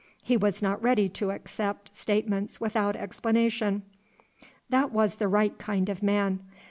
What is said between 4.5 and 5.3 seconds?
That was the